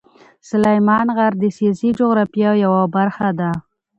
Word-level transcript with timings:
سلیمان 0.49 1.07
غر 1.17 1.33
د 1.37 1.43
سیاسي 1.57 1.89
جغرافیه 1.99 2.51
یوه 2.63 2.83
برخه 2.95 3.29
ده. 3.39 3.49